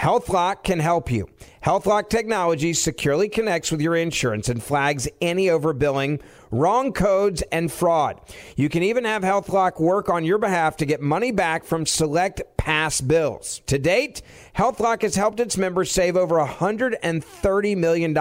[0.00, 1.28] HealthLock can help you.
[1.62, 8.18] HealthLock technology securely connects with your insurance and flags any overbilling, wrong codes, and fraud.
[8.56, 12.40] You can even have HealthLock work on your behalf to get money back from select
[12.56, 13.60] past bills.
[13.66, 14.22] To date,
[14.56, 18.14] HealthLock has helped its members save over $130 million.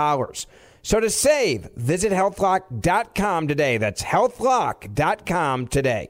[0.81, 3.77] So to save, visit healthlock.com today.
[3.77, 6.09] That's healthlock.com today.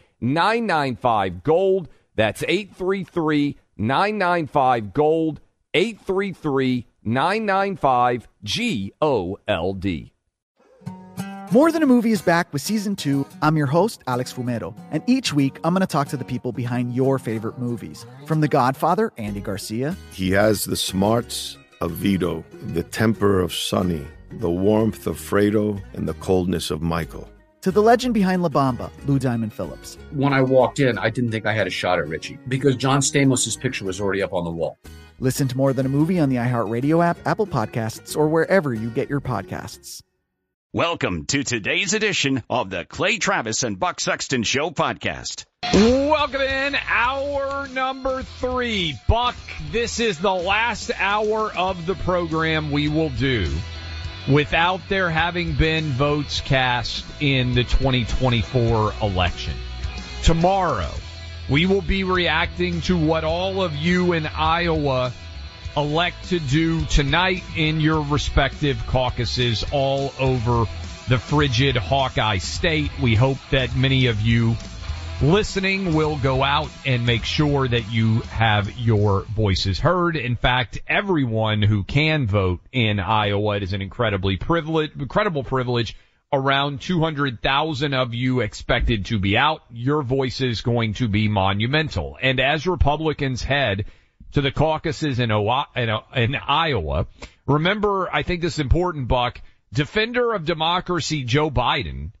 [0.21, 1.89] 995 Gold.
[2.15, 5.41] That's 833 995 Gold.
[5.73, 10.13] 833 995 G O L D.
[11.51, 13.27] More Than a Movie is back with season two.
[13.41, 16.53] I'm your host, Alex Fumero, and each week I'm going to talk to the people
[16.53, 18.05] behind your favorite movies.
[18.25, 19.97] From The Godfather, Andy Garcia.
[20.13, 26.07] He has the smarts of Vito, the temper of Sonny, the warmth of Fredo, and
[26.07, 27.27] the coldness of Michael.
[27.61, 29.95] To the legend behind La Bamba, Lou Diamond Phillips.
[30.09, 33.01] When I walked in, I didn't think I had a shot at Richie because John
[33.01, 34.79] Stamos' picture was already up on the wall.
[35.19, 38.89] Listen to More Than a Movie on the iHeartRadio app, Apple Podcasts, or wherever you
[38.89, 40.01] get your podcasts.
[40.73, 45.45] Welcome to today's edition of the Clay Travis and Buck Sexton Show podcast.
[45.71, 48.95] Welcome in, hour number three.
[49.07, 49.35] Buck,
[49.71, 53.51] this is the last hour of the program we will do
[54.29, 59.53] without there having been votes cast in the 2024 election.
[60.23, 60.91] Tomorrow,
[61.49, 65.11] we will be reacting to what all of you in Iowa
[65.75, 70.65] elect to do tonight in your respective caucuses all over
[71.07, 72.91] the frigid Hawkeye state.
[73.01, 74.55] We hope that many of you
[75.21, 80.15] listening will go out and make sure that you have your voices heard.
[80.15, 85.95] In fact, everyone who can vote in Iowa, it is an incredibly privilege, incredible privilege.
[86.33, 89.61] Around 200,000 of you expected to be out.
[89.69, 92.17] Your voice is going to be monumental.
[92.21, 93.85] And as Republicans head
[94.31, 97.07] to the caucuses in, in Iowa.
[97.45, 99.41] Remember, I think this is important, Buck.
[99.73, 102.11] Defender of democracy Joe Biden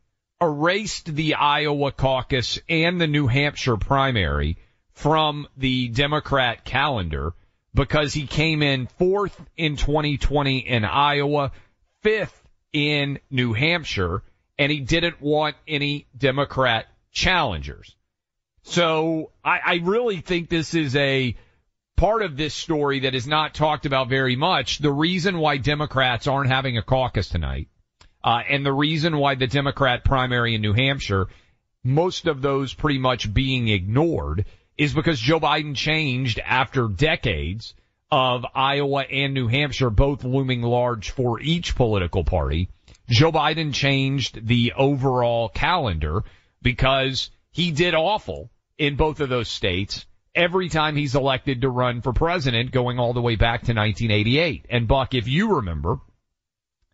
[0.41, 4.57] erased the Iowa caucus and the New Hampshire primary
[4.93, 7.33] from the Democrat calendar
[7.73, 11.51] because he came in fourth in 2020 in Iowa,
[12.01, 12.41] fifth
[12.73, 14.23] in New Hampshire,
[14.57, 17.95] and he didn't want any Democrat challengers.
[18.63, 21.35] So I, I really think this is a
[21.95, 24.79] part of this story that is not talked about very much.
[24.79, 27.67] The reason why Democrats aren't having a caucus tonight,
[28.23, 31.27] uh, and the reason why the Democrat primary in New Hampshire,
[31.83, 34.45] most of those pretty much being ignored,
[34.77, 37.73] is because Joe Biden changed after decades
[38.11, 42.69] of Iowa and New Hampshire both looming large for each political party.
[43.09, 46.23] Joe Biden changed the overall calendar
[46.61, 52.01] because he did awful in both of those states every time he's elected to run
[52.01, 54.65] for president going all the way back to 1988.
[54.69, 55.99] And Buck, if you remember,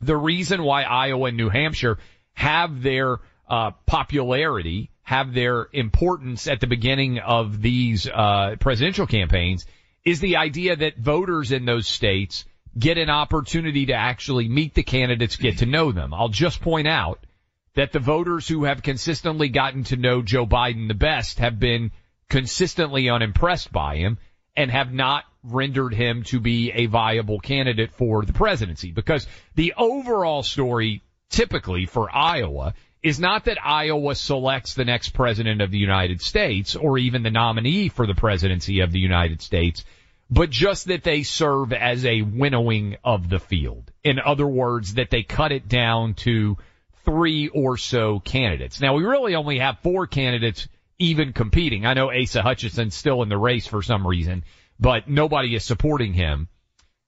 [0.01, 1.97] the reason why Iowa and New Hampshire
[2.33, 3.17] have their
[3.49, 9.65] uh, popularity, have their importance at the beginning of these uh, presidential campaigns
[10.05, 12.45] is the idea that voters in those states
[12.77, 16.13] get an opportunity to actually meet the candidates, get to know them.
[16.13, 17.25] I'll just point out
[17.73, 21.91] that the voters who have consistently gotten to know Joe Biden the best have been
[22.29, 24.17] consistently unimpressed by him
[24.55, 29.73] and have not rendered him to be a viable candidate for the presidency because the
[29.77, 32.73] overall story typically for Iowa
[33.03, 37.31] is not that Iowa selects the next president of the United States or even the
[37.31, 39.85] nominee for the presidency of the United States,
[40.29, 43.91] but just that they serve as a winnowing of the field.
[44.03, 46.57] In other words, that they cut it down to
[47.05, 48.81] three or so candidates.
[48.81, 50.67] Now we really only have four candidates
[50.99, 51.85] even competing.
[51.85, 54.43] I know Asa Hutchinson's still in the race for some reason,
[54.79, 56.47] but nobody is supporting him.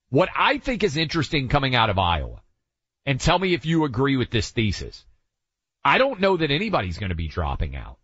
[0.09, 2.41] What I think is interesting coming out of Iowa,
[3.05, 5.05] and tell me if you agree with this thesis.
[5.83, 7.97] I don't know that anybody's going to be dropping out.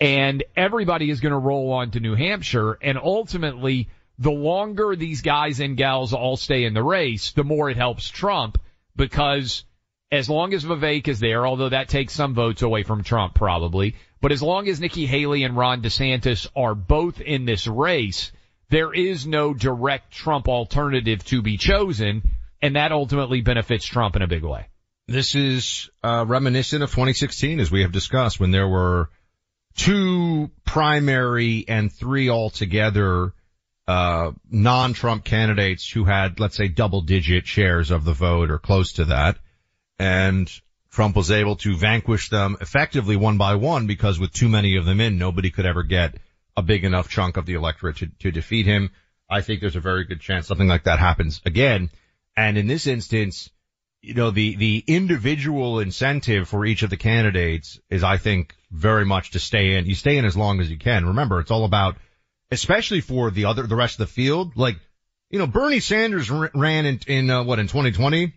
[0.00, 5.20] And everybody is going to roll on to New Hampshire, and ultimately, the longer these
[5.20, 8.58] guys and gals all stay in the race, the more it helps Trump
[8.96, 9.64] because
[10.12, 13.96] as long as Vivek is there, although that takes some votes away from Trump probably,
[14.20, 18.32] but as long as Nikki Haley and Ron DeSantis are both in this race,
[18.70, 22.22] there is no direct Trump alternative to be chosen,
[22.62, 24.66] and that ultimately benefits Trump in a big way.
[25.08, 29.10] This is uh, reminiscent of 2016, as we have discussed, when there were
[29.76, 33.32] two primary and three altogether
[33.88, 39.06] uh, non-Trump candidates who had, let's say, double-digit shares of the vote or close to
[39.06, 39.36] that,
[39.98, 40.48] and
[40.92, 44.84] Trump was able to vanquish them effectively one by one because with too many of
[44.84, 46.14] them in, nobody could ever get
[46.56, 48.90] a big enough chunk of the electorate to, to defeat him.
[49.28, 51.90] I think there's a very good chance something like that happens again.
[52.36, 53.50] And in this instance,
[54.02, 59.04] you know, the, the individual incentive for each of the candidates is, I think, very
[59.04, 59.86] much to stay in.
[59.86, 61.06] You stay in as long as you can.
[61.06, 61.96] Remember, it's all about,
[62.50, 64.56] especially for the other, the rest of the field.
[64.56, 64.76] Like,
[65.28, 68.32] you know, Bernie Sanders ran in, in, uh, what, in 2020?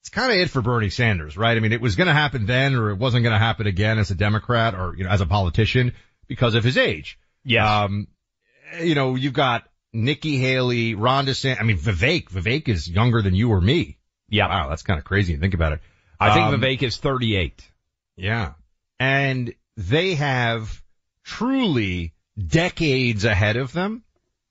[0.00, 1.56] It's kind of it for Bernie Sanders, right?
[1.56, 3.98] I mean, it was going to happen then or it wasn't going to happen again
[3.98, 5.94] as a Democrat or, you know, as a politician
[6.26, 7.18] because of his age.
[7.44, 7.84] Yeah.
[7.84, 8.08] Um,
[8.80, 11.60] you know, you've got Nikki Haley, Ron DeSantis.
[11.60, 12.28] I mean, Vivek.
[12.30, 13.98] Vivek is younger than you or me.
[14.28, 14.48] Yeah.
[14.48, 15.80] Wow, that's kind of crazy to think about it.
[16.18, 17.68] I think um, Vivek is 38.
[18.16, 18.52] Yeah.
[18.98, 20.82] And they have
[21.24, 24.04] truly decades ahead of them,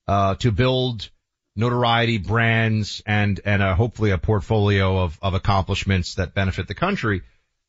[0.07, 1.09] uh, to build
[1.55, 7.21] notoriety, brands, and, and a, hopefully a portfolio of, of accomplishments that benefit the country.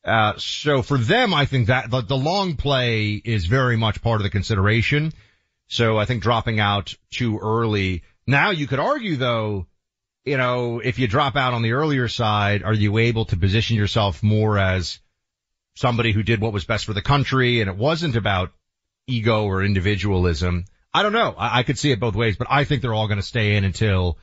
[0.03, 4.19] Uh, so for them, I think that the, the long play is very much part
[4.19, 5.13] of the consideration.
[5.67, 8.03] So I think dropping out too early.
[8.27, 9.67] Now you could argue though,
[10.25, 13.77] you know, if you drop out on the earlier side, are you able to position
[13.77, 14.99] yourself more as
[15.75, 18.51] somebody who did what was best for the country and it wasn't about
[19.07, 20.65] ego or individualism?
[20.93, 21.33] I don't know.
[21.37, 23.55] I, I could see it both ways, but I think they're all going to stay
[23.55, 24.17] in until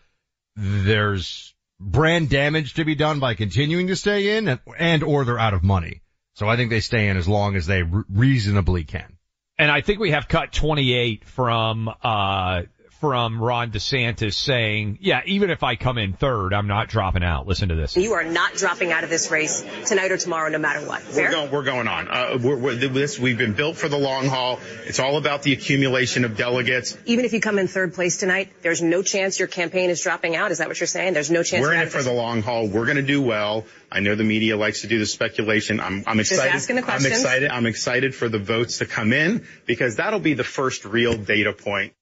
[0.57, 5.39] there's brand damage to be done by continuing to stay in and, and or they're
[5.39, 6.03] out of money.
[6.35, 9.17] So I think they stay in as long as they re- reasonably can.
[9.59, 12.63] And I think we have cut 28 from, uh,
[13.01, 17.47] from Ron DeSantis saying, yeah, even if I come in third, I'm not dropping out.
[17.47, 17.97] Listen to this.
[17.97, 21.01] You are not dropping out of this race tonight or tomorrow, no matter what.
[21.01, 21.25] Fair?
[21.25, 22.09] We're going, we're going on.
[22.09, 24.61] Uh, we're, we're, this, we've been built for the long haul.
[24.85, 26.99] It's all about the accumulation of delegates.
[27.07, 30.37] Even if you come in third place tonight, there's no chance your campaign is dropping
[30.37, 30.51] out.
[30.51, 31.15] Is that what you're saying?
[31.15, 31.63] There's no chance.
[31.63, 32.69] We're in it for the long haul.
[32.69, 33.65] We're going to do well.
[33.91, 35.81] I know the media likes to do the speculation.
[35.81, 36.53] I'm, I'm excited.
[36.53, 37.07] Just asking the questions.
[37.07, 37.51] I'm excited.
[37.51, 41.53] I'm excited for the votes to come in because that'll be the first real data
[41.55, 41.95] point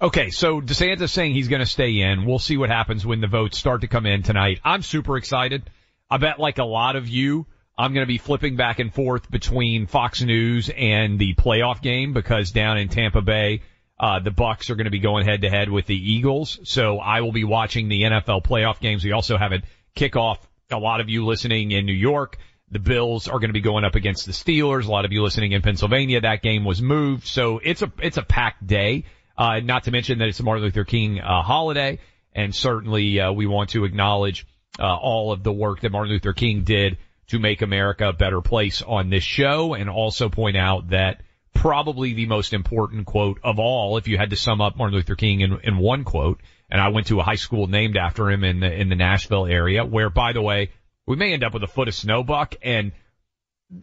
[0.00, 2.24] Okay, so DeSantis saying he's going to stay in.
[2.24, 4.60] We'll see what happens when the votes start to come in tonight.
[4.64, 5.68] I'm super excited.
[6.08, 7.46] I bet like a lot of you,
[7.76, 12.12] I'm going to be flipping back and forth between Fox News and the playoff game
[12.12, 13.62] because down in Tampa Bay,
[13.98, 16.60] uh, the Bucs are going to be going head to head with the Eagles.
[16.62, 19.04] So I will be watching the NFL playoff games.
[19.04, 19.62] We also have a
[19.96, 20.38] kickoff.
[20.70, 22.38] A lot of you listening in New York,
[22.70, 24.86] the Bills are going to be going up against the Steelers.
[24.86, 27.26] A lot of you listening in Pennsylvania, that game was moved.
[27.26, 29.04] So it's a, it's a packed day.
[29.38, 32.00] Uh, not to mention that it's a Martin Luther King uh, holiday,
[32.34, 34.44] and certainly uh, we want to acknowledge
[34.80, 36.98] uh, all of the work that Martin Luther King did
[37.28, 41.22] to make America a better place on this show, and also point out that
[41.54, 45.14] probably the most important quote of all, if you had to sum up Martin Luther
[45.14, 48.42] King in, in one quote, and I went to a high school named after him
[48.42, 50.72] in the, in the Nashville area, where by the way,
[51.06, 52.90] we may end up with a foot of snow buck, and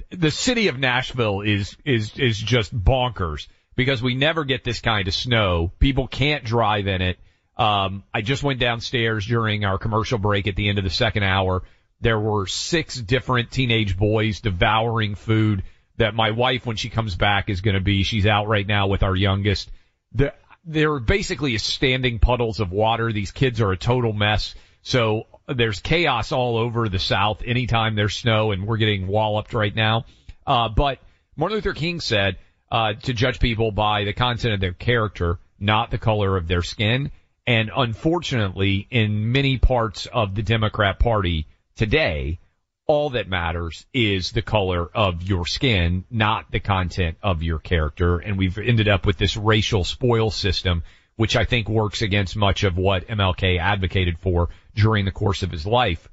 [0.09, 5.07] the city of Nashville is is is just bonkers because we never get this kind
[5.07, 5.71] of snow.
[5.79, 7.17] People can't drive in it.
[7.57, 11.23] Um, I just went downstairs during our commercial break at the end of the second
[11.23, 11.63] hour.
[12.01, 15.63] There were six different teenage boys devouring food
[15.97, 18.03] that my wife, when she comes back, is going to be.
[18.03, 19.71] She's out right now with our youngest.
[20.11, 20.33] The,
[20.65, 23.13] they're basically standing puddles of water.
[23.13, 24.55] These kids are a total mess.
[24.81, 29.73] So there's chaos all over the South anytime there's snow, and we're getting walloped right
[29.73, 30.05] now.
[30.45, 30.99] Uh, but
[31.37, 32.37] Martin Luther King said,
[32.71, 36.61] uh, to judge people by the content of their character, not the color of their
[36.61, 37.11] skin.
[37.47, 42.39] And unfortunately, in many parts of the Democrat Party today,
[42.87, 48.17] all that matters is the color of your skin, not the content of your character.
[48.17, 50.83] And we've ended up with this racial spoil system,
[51.15, 55.51] which I think works against much of what MLK advocated for during the course of
[55.51, 56.07] his life.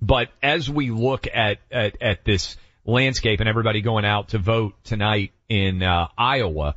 [0.00, 4.74] But as we look at, at, at this landscape and everybody going out to vote
[4.84, 6.76] tonight in uh, Iowa,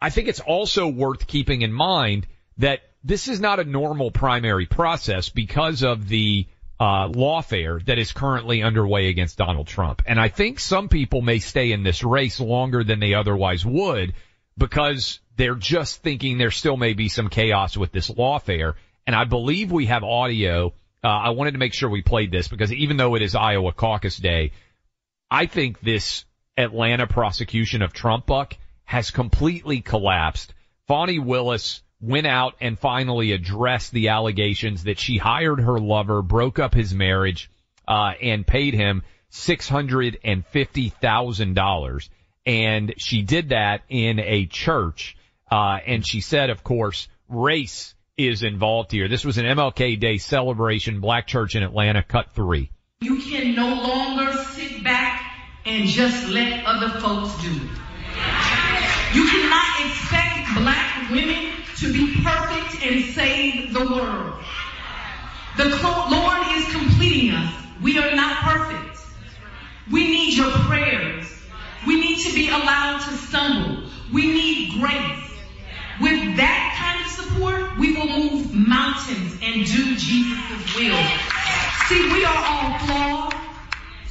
[0.00, 2.26] I think it's also worth keeping in mind
[2.58, 6.46] that this is not a normal primary process because of the
[6.80, 10.02] uh, lawfare that is currently underway against Donald Trump.
[10.06, 14.14] And I think some people may stay in this race longer than they otherwise would
[14.56, 18.74] because they're just thinking there still may be some chaos with this lawfare.
[19.06, 20.72] And I believe we have audio.
[21.02, 23.72] Uh, I wanted to make sure we played this because even though it is Iowa
[23.72, 24.50] caucus day,
[25.30, 26.24] I think this
[26.58, 30.54] Atlanta prosecution of Trump Buck has completely collapsed.
[30.86, 36.58] Fani Willis went out and finally addressed the allegations that she hired her lover, broke
[36.58, 37.50] up his marriage,
[37.86, 42.08] uh, and paid him $650,000.
[42.46, 45.16] And she did that in a church.
[45.50, 49.06] Uh, and she said, of course, race is involved here.
[49.08, 52.70] This was an MLK Day celebration, black church in Atlanta, cut three.
[53.00, 55.17] You can no longer sit back
[55.68, 57.78] and just let other folks do it.
[59.14, 64.42] You cannot expect black women to be perfect and save the world.
[65.58, 67.54] The Lord is completing us.
[67.82, 68.98] We are not perfect.
[69.92, 71.26] We need your prayers.
[71.86, 73.88] We need to be allowed to stumble.
[74.12, 75.30] We need grace.
[76.00, 81.04] With that kind of support, we will move mountains and do Jesus' will.
[81.88, 83.34] See, we are all flawed,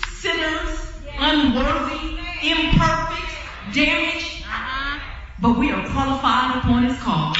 [0.07, 0.87] sinners,
[1.19, 3.31] unworthy, imperfect,
[3.73, 4.99] damaged, uh-huh.
[5.41, 7.33] but we are qualified upon his call.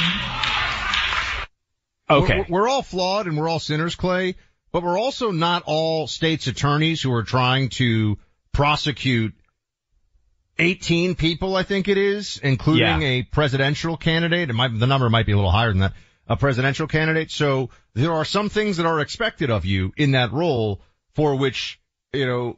[2.09, 2.45] Okay.
[2.49, 4.35] We're, we're all flawed and we're all sinners, Clay,
[4.71, 8.17] but we're also not all states attorneys who are trying to
[8.51, 9.33] prosecute
[10.59, 13.07] 18 people, I think it is, including Yeah.
[13.07, 14.49] a presidential candidate.
[14.49, 15.93] It might, the number might be a little higher than that.
[16.29, 17.31] A presidential candidate.
[17.31, 20.81] So there are some things that are expected of you in that role
[21.13, 21.79] for which,
[22.11, 22.57] you know,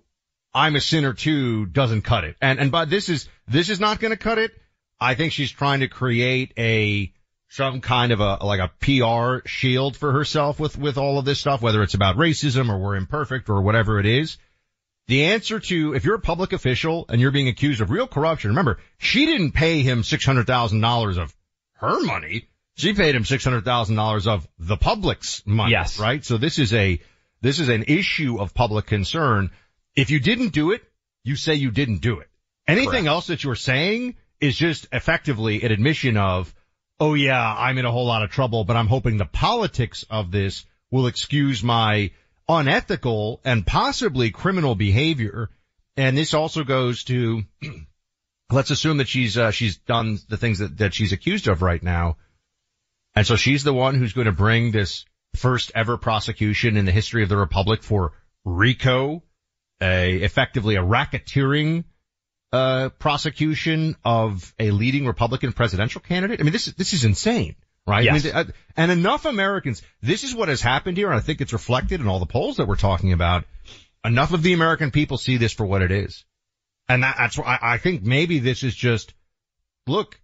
[0.54, 2.36] I'm a sinner too doesn't cut it.
[2.42, 4.52] And, and but this is, this is not going to cut it.
[5.00, 7.14] I think she's trying to create a,
[7.50, 11.40] some kind of a, like a PR shield for herself with, with all of this
[11.40, 14.38] stuff, whether it's about racism or we're imperfect or whatever it is.
[15.08, 18.52] The answer to, if you're a public official and you're being accused of real corruption,
[18.52, 21.36] remember, she didn't pay him $600,000 of
[21.78, 22.48] her money.
[22.76, 25.72] She paid him $600,000 of the public's money.
[25.72, 26.00] Yes.
[26.00, 26.24] Right?
[26.24, 27.02] So this is a,
[27.42, 29.50] this is an issue of public concern.
[29.96, 30.84] If you didn't do it,
[31.24, 32.30] you say you didn't do it.
[32.68, 33.08] Anything Correct.
[33.08, 36.54] else that you're saying is just effectively an admission of,
[37.00, 40.32] oh yeah, I'm in a whole lot of trouble, but I'm hoping the politics of
[40.32, 42.12] this will excuse my
[42.48, 45.50] unethical and possibly criminal behavior.
[45.98, 47.44] And this also goes to,
[48.52, 51.82] let's assume that she's, uh, she's done the things that, that she's accused of right
[51.82, 52.18] now.
[53.16, 55.06] And so she's the one who's going to bring this
[55.36, 58.14] first ever prosecution in the history of the Republic for
[58.46, 59.24] RICO,
[59.82, 61.84] a, effectively a racketeering,
[62.52, 66.40] uh, prosecution of a leading Republican presidential candidate.
[66.40, 67.56] I mean, this is, this is insane,
[67.88, 68.04] right?
[68.04, 68.26] Yes.
[68.26, 71.42] I mean, uh, and enough Americans, this is what has happened here, and I think
[71.42, 73.46] it's reflected in all the polls that we're talking about.
[74.04, 76.26] Enough of the American people see this for what it is.
[76.88, 79.14] And that, that's why I, I think maybe this is just,
[79.86, 80.20] look,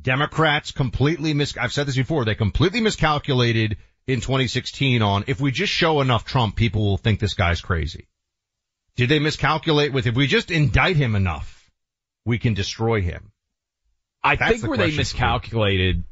[0.00, 3.76] Democrats completely mis, I've said this before, they completely miscalculated
[4.06, 8.08] in 2016 on if we just show enough Trump, people will think this guy's crazy.
[8.96, 11.70] Did they miscalculate with if we just indict him enough,
[12.24, 13.32] we can destroy him?
[14.22, 16.04] I That's think the where they miscalculated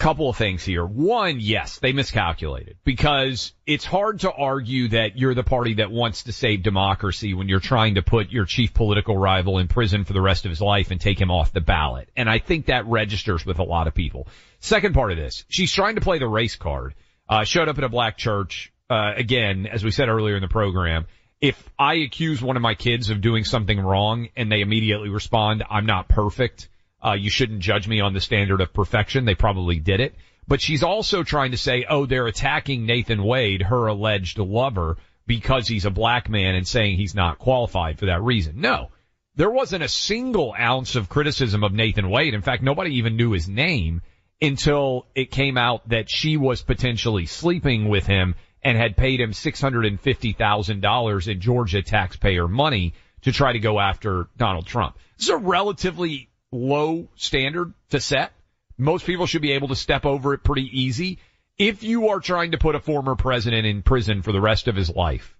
[0.00, 0.84] couple of things here.
[0.84, 6.24] One, yes, they miscalculated because it's hard to argue that you're the party that wants
[6.24, 10.14] to save democracy when you're trying to put your chief political rival in prison for
[10.14, 12.08] the rest of his life and take him off the ballot.
[12.16, 14.26] And I think that registers with a lot of people.
[14.58, 16.94] Second part of this, she's trying to play the race card.
[17.28, 20.48] Uh, showed up at a black church, uh, again, as we said earlier in the
[20.48, 21.06] program.
[21.40, 25.64] If I accuse one of my kids of doing something wrong and they immediately respond,
[25.70, 26.68] I'm not perfect,
[27.02, 29.24] uh, you shouldn't judge me on the standard of perfection.
[29.24, 30.14] They probably did it.
[30.46, 35.66] But she's also trying to say, oh, they're attacking Nathan Wade, her alleged lover, because
[35.66, 38.60] he's a black man and saying he's not qualified for that reason.
[38.60, 38.90] No.
[39.36, 42.34] There wasn't a single ounce of criticism of Nathan Wade.
[42.34, 44.02] In fact, nobody even knew his name
[44.42, 49.32] until it came out that she was potentially sleeping with him and had paid him
[49.32, 54.98] $650,000 in Georgia taxpayer money to try to go after Donald Trump.
[55.18, 58.32] Is a relatively low standard to set.
[58.76, 61.18] Most people should be able to step over it pretty easy.
[61.58, 64.76] If you are trying to put a former president in prison for the rest of
[64.76, 65.36] his life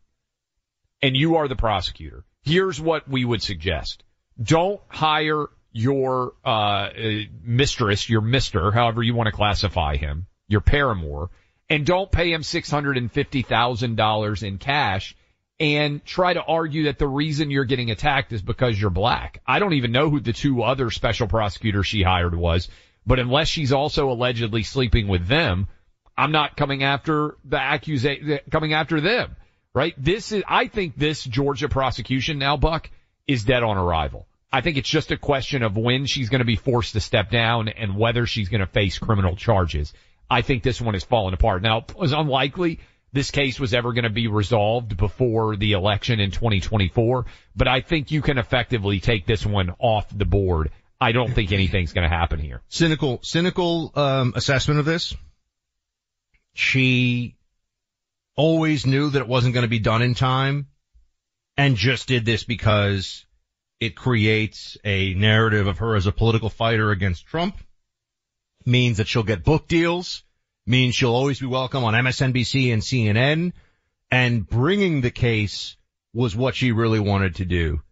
[1.00, 4.05] and you are the prosecutor, here's what we would suggest.
[4.43, 6.91] Don't hire your, uh,
[7.43, 11.31] mistress, your mister, however you want to classify him, your paramour,
[11.71, 15.17] and don't pay him $650,000 in cash
[15.61, 19.41] and try to argue that the reason you're getting attacked is because you're black.
[19.47, 22.69] I don't even know who the two other special prosecutors she hired was,
[23.07, 25.69] but unless she's also allegedly sleeping with them,
[26.19, 29.37] I'm not coming after the accusation, coming after them,
[29.75, 29.95] right?
[29.97, 32.91] This is, I think this Georgia prosecution now, Buck,
[33.27, 34.27] is dead on arrival.
[34.53, 37.31] I think it's just a question of when she's going to be forced to step
[37.31, 39.93] down and whether she's going to face criminal charges.
[40.31, 41.63] I think this one is falling apart.
[41.63, 42.79] Now, it was unlikely
[43.13, 47.81] this case was ever going to be resolved before the election in 2024, but I
[47.81, 50.71] think you can effectively take this one off the board.
[51.01, 52.63] I don't think anything's going to happen here.
[52.69, 55.15] Cynical, cynical, um, assessment of this.
[56.55, 57.37] She
[58.37, 60.69] always knew that it wasn't going to be done in time
[61.57, 63.25] and just did this because
[63.81, 67.57] it creates a narrative of her as a political fighter against Trump,
[68.64, 70.23] means that she'll get book deals,
[70.67, 73.52] means she'll always be welcome on MSNBC and CNN,
[74.11, 75.76] and bringing the case
[76.12, 77.83] was what she really wanted to do.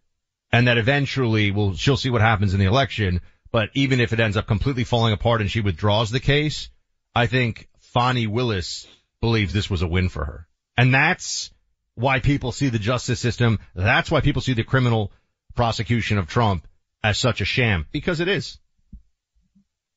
[0.50, 3.20] And that eventually, well, she'll see what happens in the election,
[3.50, 6.70] but even if it ends up completely falling apart and she withdraws the case,
[7.14, 8.86] I think Fani Willis
[9.20, 10.48] believes this was a win for her.
[10.76, 11.50] And that's
[11.94, 13.58] why people see the justice system.
[13.74, 15.12] That's why people see the criminal
[15.54, 16.66] prosecution of Trump
[17.02, 18.58] as such a sham because it is.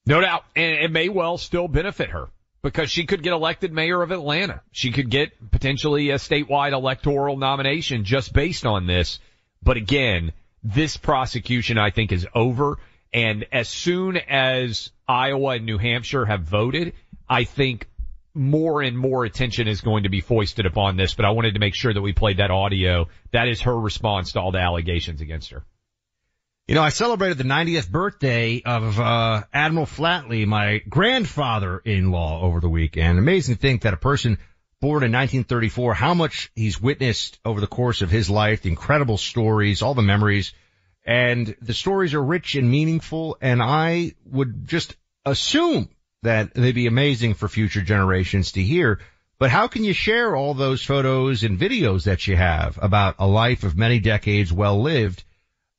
[0.06, 0.44] No doubt.
[0.56, 2.30] And it may well still benefit her
[2.62, 4.62] because she could get elected mayor of Atlanta.
[4.72, 9.20] She could get potentially a statewide electoral nomination just based on this.
[9.64, 12.78] But again, this prosecution I think is over.
[13.14, 16.94] And as soon as Iowa and New Hampshire have voted,
[17.30, 17.88] I think
[18.34, 21.60] more and more attention is going to be foisted upon this, but I wanted to
[21.60, 23.10] make sure that we played that audio.
[23.32, 25.64] That is her response to all the allegations against her.
[26.68, 32.70] You know, I celebrated the 90th birthday of uh, Admiral Flatley, my grandfather-in-law, over the
[32.70, 33.20] weekend.
[33.20, 34.38] Amazing to think that a person
[34.80, 39.18] born in 1934, how much he's witnessed over the course of his life, the incredible
[39.18, 40.54] stories, all the memories,
[41.06, 43.38] and the stories are rich and meaningful.
[43.42, 45.90] And I would just assume
[46.22, 49.00] that they'd be amazing for future generations to hear.
[49.40, 53.28] But how can you share all those photos and videos that you have about a
[53.28, 55.24] life of many decades well lived?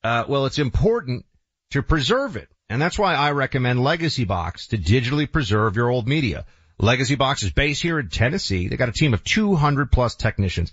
[0.05, 1.25] Uh, well, it's important
[1.71, 2.49] to preserve it.
[2.69, 6.47] And that's why I recommend Legacy Box to digitally preserve your old media.
[6.79, 8.69] Legacy Box is based here in Tennessee.
[8.69, 10.73] They got a team of 200 plus technicians.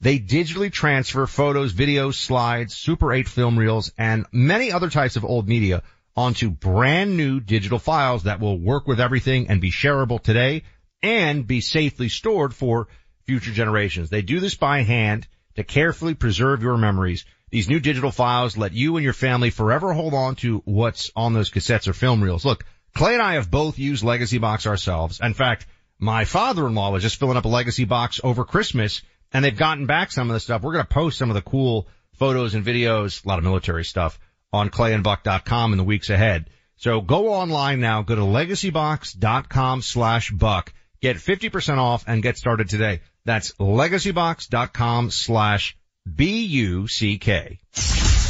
[0.00, 5.24] They digitally transfer photos, videos, slides, Super 8 film reels, and many other types of
[5.24, 5.82] old media
[6.16, 10.62] onto brand new digital files that will work with everything and be shareable today
[11.02, 12.88] and be safely stored for
[13.26, 14.10] future generations.
[14.10, 17.24] They do this by hand to carefully preserve your memories.
[17.50, 21.32] These new digital files let you and your family forever hold on to what's on
[21.32, 22.44] those cassettes or film reels.
[22.44, 25.20] Look, Clay and I have both used Legacy Box ourselves.
[25.22, 25.66] In fact,
[25.98, 30.10] my father-in-law was just filling up a Legacy Box over Christmas and they've gotten back
[30.12, 30.62] some of the stuff.
[30.62, 33.84] We're going to post some of the cool photos and videos, a lot of military
[33.84, 34.18] stuff
[34.52, 36.50] on clayandbuck.com in the weeks ahead.
[36.76, 42.68] So go online now, go to legacybox.com slash buck, get 50% off and get started
[42.68, 43.00] today.
[43.24, 45.76] That's legacybox.com slash
[46.16, 47.58] B-U-C-K.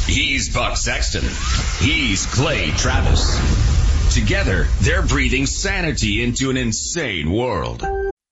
[0.05, 1.23] He's Buck Sexton.
[1.85, 3.37] He's Clay Travis.
[4.13, 7.85] Together, they're breathing sanity into an insane world.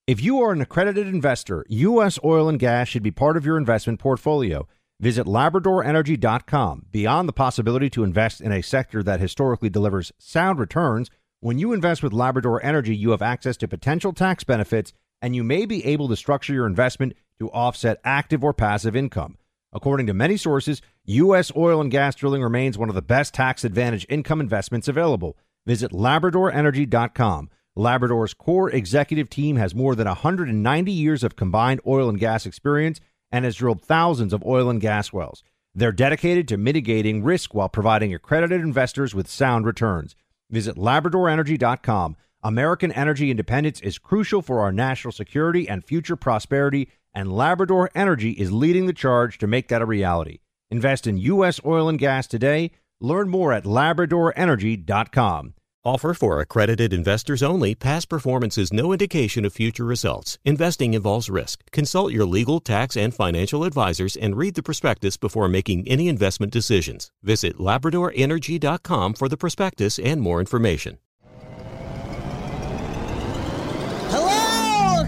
[0.07, 2.17] If you are an accredited investor, U.S.
[2.23, 4.67] oil and gas should be part of your investment portfolio.
[4.99, 6.87] Visit LabradorEnergy.com.
[6.91, 11.73] Beyond the possibility to invest in a sector that historically delivers sound returns, when you
[11.73, 15.85] invest with Labrador Energy, you have access to potential tax benefits and you may be
[15.85, 19.37] able to structure your investment to offset active or passive income.
[19.73, 21.51] According to many sources, U.S.
[21.55, 25.37] oil and gas drilling remains one of the best tax advantage income investments available.
[25.65, 27.49] Visit LabradorEnergy.com.
[27.75, 32.99] Labrador's core executive team has more than 190 years of combined oil and gas experience
[33.31, 35.43] and has drilled thousands of oil and gas wells.
[35.75, 40.15] They're dedicated to mitigating risk while providing accredited investors with sound returns.
[40.49, 42.15] Visit LabradorEnergy.com.
[42.43, 48.33] American energy independence is crucial for our national security and future prosperity, and Labrador Energy
[48.33, 50.37] is leading the charge to make that a reality.
[50.69, 51.59] Invest in U.S.
[51.65, 52.69] oil and gas today.
[53.01, 55.55] Learn more at LabradorEnergy.com.
[55.83, 57.73] Offer for accredited investors only.
[57.73, 60.37] Past performance is no indication of future results.
[60.45, 61.63] Investing involves risk.
[61.71, 66.51] Consult your legal, tax, and financial advisors and read the prospectus before making any investment
[66.53, 67.09] decisions.
[67.23, 70.99] Visit LabradorEnergy.com for the prospectus and more information.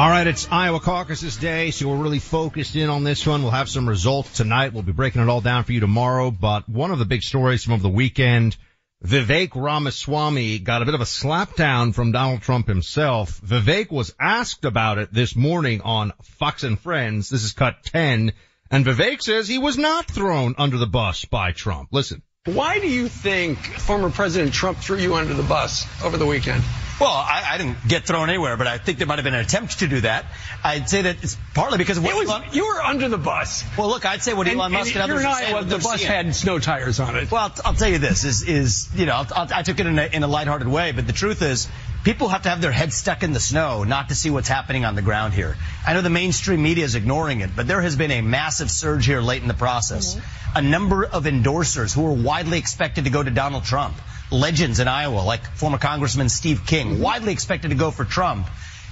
[0.00, 3.42] All right, it's Iowa caucuses day, so we're really focused in on this one.
[3.42, 4.72] We'll have some results tonight.
[4.72, 6.30] We'll be breaking it all down for you tomorrow.
[6.30, 8.56] But one of the big stories from over the weekend,
[9.04, 13.42] Vivek Ramaswamy got a bit of a slapdown from Donald Trump himself.
[13.42, 17.28] Vivek was asked about it this morning on Fox and Friends.
[17.28, 18.32] This is cut 10.
[18.70, 21.90] And Vivek says he was not thrown under the bus by Trump.
[21.92, 22.22] Listen.
[22.46, 26.64] Why do you think former President Trump threw you under the bus over the weekend?
[27.00, 29.40] Well, I, I, didn't get thrown anywhere, but I think there might have been an
[29.40, 30.26] attempt to do that.
[30.62, 33.64] I'd say that it's partly because of what was, Elon, you were under the bus.
[33.78, 35.54] Well, look, I'd say what and, Elon Musk and, and others are saying.
[35.54, 36.10] Iowa, the bus seeing.
[36.10, 37.30] had snow tires on it.
[37.30, 39.86] Well, I'll, I'll, tell you this is is you know I'll, I'll, i took it
[39.86, 41.68] in a, in a lighthearted way, but the truth is
[42.04, 44.84] people have to have their heads stuck in the snow not to see what's happening
[44.84, 45.56] on the ground here.
[45.86, 49.06] I know the mainstream media is ignoring it, but there has been a massive surge
[49.06, 50.16] here late in the process.
[50.16, 50.58] Mm-hmm.
[50.58, 53.96] A number of endorsers who were widely expected to go to Donald Trump
[54.30, 58.46] legends in Iowa, like former Congressman Steve King, widely expected to go for Trump,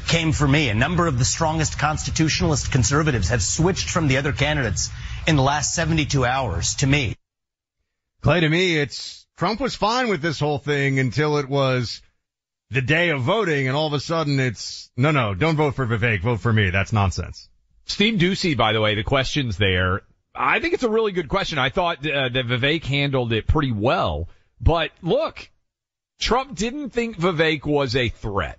[0.07, 0.69] came for me.
[0.69, 4.91] A number of the strongest constitutionalist conservatives have switched from the other candidates
[5.27, 7.15] in the last 72 hours to me.
[8.23, 12.03] Clay, to me, it's Trump was fine with this whole thing until it was
[12.71, 15.87] the day of voting, and all of a sudden it's no, no, don't vote for
[15.87, 16.71] Vivek, vote for me.
[16.71, 17.49] That's nonsense.
[17.85, 20.03] Steve Doocy, by the way, the questions there.
[20.35, 21.59] I think it's a really good question.
[21.59, 24.29] I thought uh, that Vivek handled it pretty well.
[24.61, 25.51] But look,
[26.19, 28.59] Trump didn't think Vivek was a threat.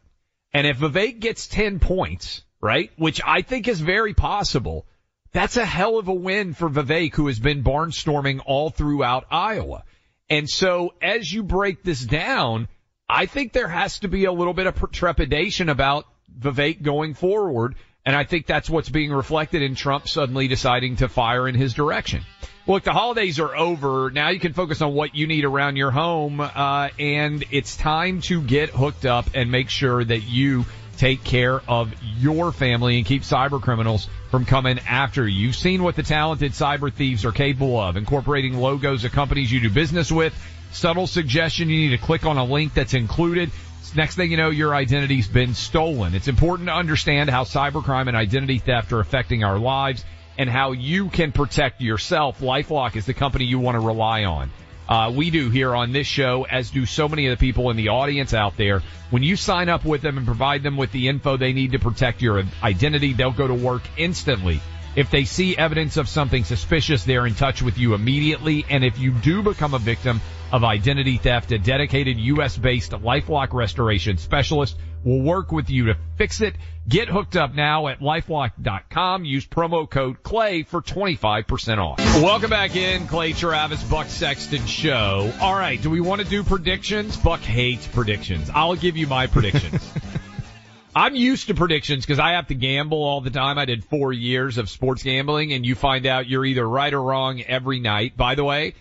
[0.53, 4.85] And if Vivek gets 10 points, right, which I think is very possible,
[5.31, 9.83] that's a hell of a win for Vivek who has been barnstorming all throughout Iowa.
[10.29, 12.67] And so as you break this down,
[13.07, 16.05] I think there has to be a little bit of trepidation about
[16.39, 17.75] Vivek going forward.
[18.05, 21.73] And I think that's what's being reflected in Trump suddenly deciding to fire in his
[21.73, 22.23] direction.
[22.69, 24.11] Look, the holidays are over.
[24.11, 28.21] Now you can focus on what you need around your home, uh, and it's time
[28.21, 33.07] to get hooked up and make sure that you take care of your family and
[33.07, 35.47] keep cyber criminals from coming after you.
[35.47, 39.61] You've seen what the talented cyber thieves are capable of, incorporating logos of companies you
[39.61, 40.35] do business with.
[40.71, 43.49] Subtle suggestion, you need to click on a link that's included.
[43.95, 46.13] Next thing you know, your identity's been stolen.
[46.13, 50.05] It's important to understand how cybercrime and identity theft are affecting our lives
[50.39, 52.39] and how you can protect yourself.
[52.39, 54.49] LifeLock is the company you want to rely on.
[54.87, 57.77] Uh, we do here on this show, as do so many of the people in
[57.77, 58.81] the audience out there.
[59.11, 61.79] When you sign up with them and provide them with the info they need to
[61.79, 64.61] protect your identity, they'll go to work instantly.
[64.95, 68.65] If they see evidence of something suspicious, they're in touch with you immediately.
[68.69, 72.57] And if you do become a victim of identity theft, a dedicated U.S.
[72.57, 76.55] based LifeLock restoration specialist will work with you to fix it.
[76.87, 79.25] Get hooked up now at lifelock.com.
[79.25, 81.99] Use promo code CLAY for 25% off.
[82.21, 85.31] Welcome back in, Clay Travis, Buck Sexton Show.
[85.39, 87.15] All right, do we want to do predictions?
[87.17, 88.49] Buck hates predictions.
[88.53, 89.87] I'll give you my predictions.
[90.95, 93.59] I'm used to predictions because I have to gamble all the time.
[93.59, 97.01] I did four years of sports gambling and you find out you're either right or
[97.01, 98.17] wrong every night.
[98.17, 98.73] By the way,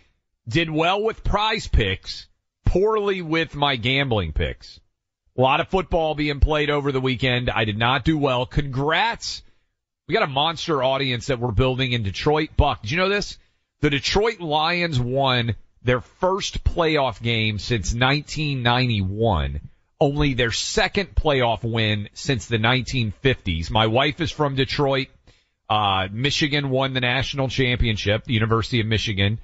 [0.48, 2.26] did well with PrizePicks,
[2.64, 4.80] poorly with my gambling picks.
[5.36, 7.50] A lot of football being played over the weekend.
[7.50, 8.46] I did not do well.
[8.46, 9.42] Congrats.
[10.08, 12.50] We got a monster audience that we're building in Detroit.
[12.56, 13.38] Buck, did you know this?
[13.80, 19.60] The Detroit Lions won their first playoff game since 1991.
[20.00, 23.70] Only their second playoff win since the 1950s.
[23.70, 25.08] My wife is from Detroit.
[25.68, 29.38] Uh, Michigan won the national championship, the University of Michigan.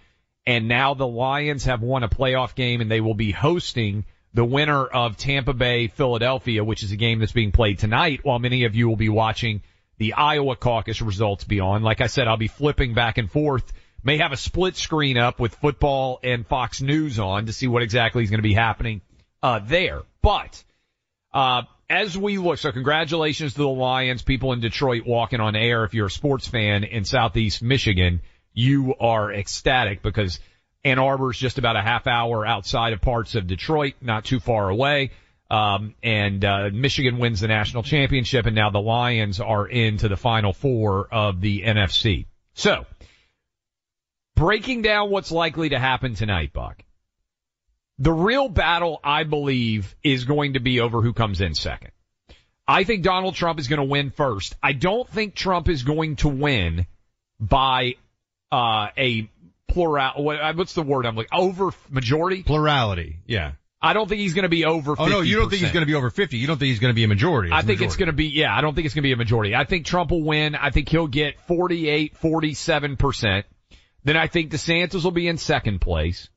[0.46, 4.04] And now the Lions have won a playoff game and they will be hosting
[4.35, 8.38] the winner of Tampa Bay Philadelphia, which is a game that's being played tonight while
[8.38, 9.62] many of you will be watching
[9.96, 11.83] the Iowa caucus results be on.
[11.83, 13.72] Like I said, I'll be flipping back and forth.
[14.02, 17.83] May have a split screen up with football and Fox News on to see what
[17.83, 19.00] exactly is going to be happening
[19.42, 20.02] uh, there.
[20.20, 20.62] But
[21.33, 25.85] uh, as we look, so congratulations to the Lions, people in Detroit walking on air.
[25.85, 28.20] If you're a sports fan in Southeast Michigan,
[28.55, 30.38] you are ecstatic because
[30.85, 34.69] Ann Arbor's just about a half hour outside of parts of Detroit, not too far
[34.69, 35.11] away.
[35.51, 40.17] Um, and uh, Michigan wins the national championship, and now the Lions are into the
[40.17, 42.27] Final Four of the NFC.
[42.55, 42.87] So,
[44.35, 46.83] breaking down what's likely to happen tonight, Buck.
[47.99, 51.93] The real battle, I believe, is going to be over who comes in second.
[52.67, 54.57] I think Donald Trump is going to win first.
[54.62, 56.87] I don't think Trump is going to win
[57.38, 57.95] by
[58.55, 59.29] uh, a
[59.69, 60.25] plural.
[60.25, 61.07] What's the word?
[61.07, 62.43] I'm like over majority.
[62.43, 63.19] Plurality.
[63.27, 63.53] Yeah.
[63.83, 64.97] I don't think he's going to be over.
[64.97, 65.01] 50%.
[65.01, 66.38] Oh no, you don't think he's going to be over 50.
[66.38, 67.53] You don't think he's going to be a majority.
[67.53, 69.17] I think it's going to be, yeah, I don't think it's going to be a
[69.17, 69.55] majority.
[69.55, 70.55] I think Trump will win.
[70.55, 73.45] I think he'll get 48, 47%.
[74.05, 76.31] Then I think DeSantis will be in second place.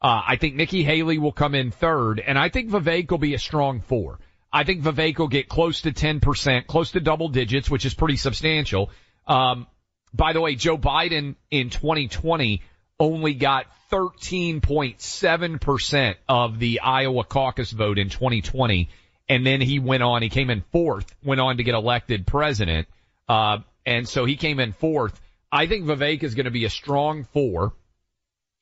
[0.00, 3.34] Uh, I think Nikki Haley will come in third, and I think Vivek will be
[3.34, 4.20] a strong four.
[4.50, 8.16] I think Vivek will get close to 10%, close to double digits, which is pretty
[8.16, 8.90] substantial.
[9.26, 9.66] Um,
[10.14, 12.62] by the way, Joe Biden in 2020
[12.98, 18.88] only got 13.7% of the Iowa caucus vote in 2020.
[19.28, 22.88] And then he went on, he came in fourth, went on to get elected president.
[23.28, 25.20] Uh, and so he came in fourth.
[25.50, 27.74] I think Vivek is going to be a strong four.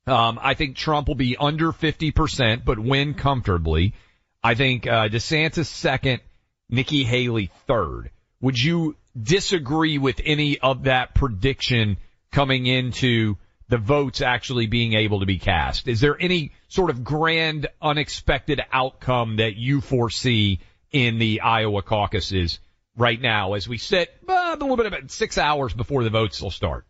[0.06, 3.94] Um, I think Trump will be under 50%, but win comfortably.
[4.42, 6.20] I think, uh, DeSantis second,
[6.68, 8.10] Nikki Haley third.
[8.40, 11.96] Would you disagree with any of that prediction
[12.32, 13.36] coming into
[13.68, 15.88] the votes actually being able to be cast?
[15.88, 22.58] Is there any sort of grand unexpected outcome that you foresee in the Iowa caucuses
[22.96, 26.40] right now as we sit uh, a little bit about six hours before the votes
[26.40, 26.84] will start?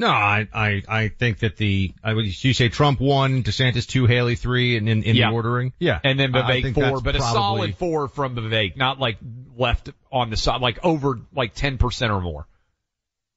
[0.00, 4.06] No, I, I, I think that the, I would, you say Trump one, DeSantis two,
[4.06, 5.28] Haley three, and in, in Yeah.
[5.28, 5.74] the ordering?
[5.78, 6.00] Yeah.
[6.02, 9.18] And then Vivek four, but a probably- solid four from Vivek, not like
[9.58, 12.46] left on the side, like over like 10% or more.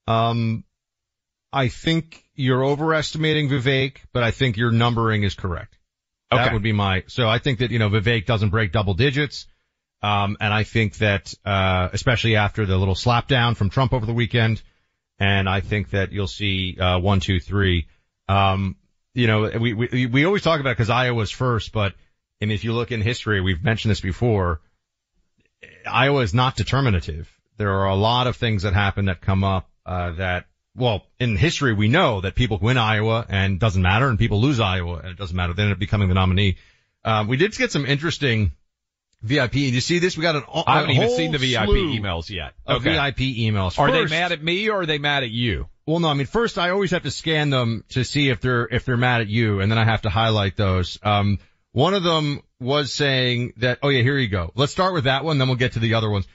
[0.07, 0.63] Um,
[1.51, 5.77] I think you're overestimating Vivek, but I think your numbering is correct.
[6.31, 9.45] That would be my, so I think that, you know, Vivek doesn't break double digits.
[10.01, 14.13] Um, and I think that, uh, especially after the little slapdown from Trump over the
[14.13, 14.61] weekend,
[15.19, 17.87] and I think that you'll see, uh, one, two, three.
[18.27, 18.75] Um,
[19.13, 21.93] you know, we, we, we always talk about because Iowa's first, but,
[22.41, 24.61] and if you look in history, we've mentioned this before,
[25.89, 27.29] Iowa is not determinative.
[27.57, 30.45] There are a lot of things that happen that come up, uh, that,
[30.75, 34.59] well, in history we know that people win Iowa and doesn't matter and people lose
[34.59, 35.53] Iowa and it doesn't matter.
[35.53, 36.57] They end up becoming the nominee.
[37.05, 38.53] Um, we did get some interesting
[39.23, 39.53] VIP.
[39.53, 40.17] Did you see this?
[40.17, 42.53] We got an, I haven't even seen the VIP emails yet.
[42.67, 42.91] Okay.
[42.91, 43.79] VIP emails.
[43.79, 45.67] Are they mad at me or are they mad at you?
[45.85, 48.67] well, no, I mean, first I always have to scan them to see if they're,
[48.67, 50.97] if they're mad at you and then I have to highlight those.
[51.03, 51.39] Um,
[51.71, 54.51] one of them was saying that, oh yeah, here you go.
[54.55, 56.25] Let's start with that one, then we'll get to the other ones.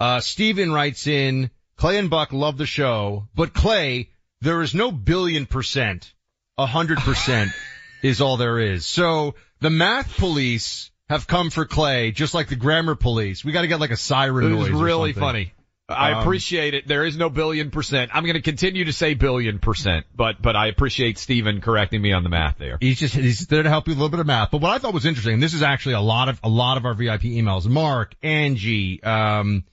[0.00, 4.90] Uh, Steven writes in, Clay and Buck love the show, but Clay, there is no
[4.90, 6.12] billion percent.
[6.56, 7.52] A hundred percent
[8.02, 8.84] is all there is.
[8.84, 13.44] So the math police have come for Clay, just like the grammar police.
[13.44, 14.70] We gotta get like a siren It noise.
[14.70, 15.52] was really funny.
[15.90, 16.86] I Um, appreciate it.
[16.86, 18.10] There is no billion percent.
[18.12, 22.12] I'm going to continue to say billion percent, but but I appreciate Steven correcting me
[22.12, 22.76] on the math there.
[22.78, 24.50] He's just he's there to help you with a little bit of math.
[24.50, 26.76] But what I thought was interesting, and this is actually a lot of a lot
[26.76, 27.64] of our VIP emails.
[27.66, 29.64] Mark, Angie, um,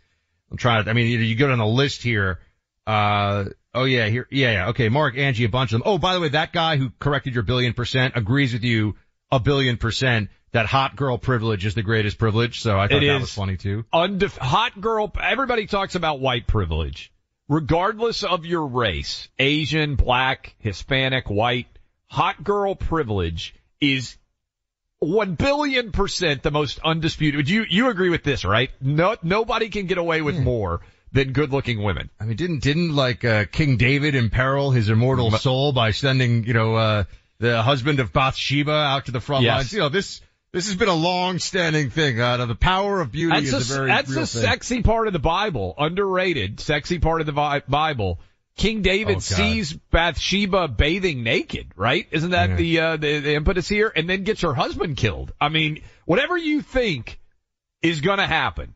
[0.49, 0.89] I'm trying to.
[0.89, 2.39] I mean, you, you go down the list here.
[2.87, 4.69] Uh, oh yeah, here, yeah, yeah.
[4.69, 5.83] Okay, Mark, Angie, a bunch of them.
[5.85, 8.95] Oh, by the way, that guy who corrected your billion percent agrees with you
[9.33, 12.61] a billion percent that hot girl privilege is the greatest privilege.
[12.61, 13.21] So I thought It that is.
[13.21, 13.85] was funny too.
[13.93, 15.11] Undef- hot girl.
[15.21, 17.11] Everybody talks about white privilege,
[17.49, 21.67] regardless of your race, Asian, black, Hispanic, white.
[22.07, 24.15] Hot girl privilege is
[24.99, 27.37] one billion percent the most undisputed.
[27.37, 28.71] Would you you agree with this, right?
[28.81, 32.09] No, nobody can get away with more than good-looking women.
[32.19, 36.53] I mean, didn't didn't like uh, King David imperil his immortal soul by sending you
[36.53, 37.03] know uh,
[37.39, 39.55] the husband of Bathsheba out to the front Yes.
[39.57, 39.73] lines?
[39.73, 40.21] You know this
[40.55, 42.19] this has been a long-standing thing.
[42.19, 44.25] Uh, the power of beauty That's is a, a very that's a thing.
[44.25, 48.19] sexy part of the Bible, underrated, sexy part of the Vi- Bible.
[48.57, 52.07] King David Oh, sees Bathsheba bathing naked, right?
[52.11, 52.55] Isn't that Yeah.
[52.55, 53.91] the, uh, the the impetus here?
[53.93, 55.33] And then gets her husband killed.
[55.41, 57.19] I mean, whatever you think
[57.81, 58.73] is going to happen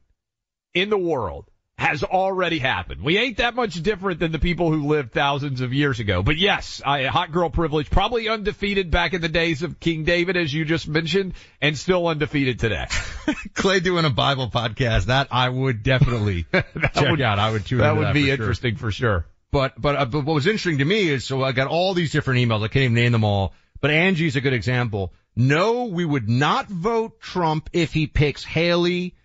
[0.74, 1.48] in the world
[1.80, 3.02] has already happened.
[3.02, 6.22] We ain't that much different than the people who lived thousands of years ago.
[6.22, 10.36] But yes, I, hot girl privilege, probably undefeated back in the days of King David,
[10.36, 12.86] as you just mentioned, and still undefeated today.
[13.54, 16.65] Clay doing a Bible podcast that I would definitely check
[17.10, 17.39] would- out.
[17.39, 18.34] I would tune that would be for sure.
[18.34, 19.26] interesting for sure.
[19.52, 22.12] But, but, uh, but what was interesting to me is, so I got all these
[22.12, 22.58] different emails.
[22.63, 25.13] I can't even name them all, but Angie's a good example.
[25.34, 29.15] No, we would not vote Trump if he picks Haley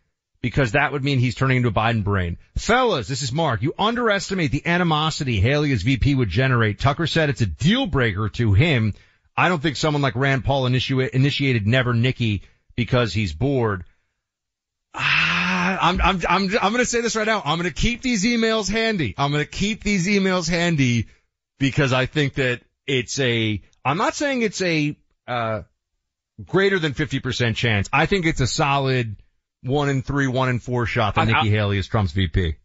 [0.44, 2.36] because that would mean he's turning into a Biden brain.
[2.54, 3.62] Fellas, this is Mark.
[3.62, 6.78] You underestimate the animosity Haley as VP would generate.
[6.78, 8.92] Tucker said it's a deal breaker to him.
[9.34, 12.42] I don't think someone like Rand Paul initiate, initiated Never Nikki
[12.76, 13.84] because he's bored.
[14.92, 17.40] Ah, I'm, I'm, I'm, I'm going to say this right now.
[17.42, 19.14] I'm going to keep these emails handy.
[19.16, 21.06] I'm going to keep these emails handy
[21.58, 24.94] because I think that it's a, I'm not saying it's a,
[25.26, 25.62] uh,
[26.44, 27.88] greater than 50% chance.
[27.94, 29.16] I think it's a solid
[29.64, 32.56] one in three, one in four shot that Nikki I- Haley is Trump's VP.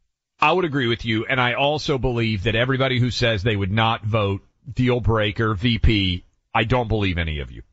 [0.42, 3.72] I would agree with you, and I also believe that everybody who says they would
[3.72, 7.64] not vote deal breaker VP, I don't believe any of you.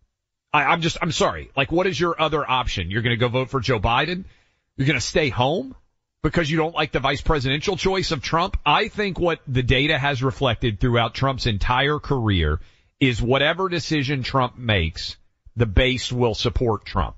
[0.53, 1.51] I, I'm just, I'm sorry.
[1.57, 2.91] Like, what is your other option?
[2.91, 4.25] You're going to go vote for Joe Biden?
[4.77, 5.77] You're going to stay home
[6.23, 8.57] because you don't like the vice presidential choice of Trump?
[8.67, 12.61] I think what the data has reflected throughout Trump's entire career
[12.99, 15.17] is whatever decision Trump makes,
[15.55, 17.15] the base will support Trump.